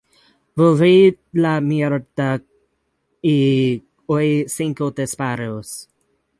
Volví 0.55 1.15
la 1.33 1.61
mirada 1.61 2.41
y 3.21 3.83
oí 4.07 4.45
cinco 4.47 4.89
disparos". 4.89 5.69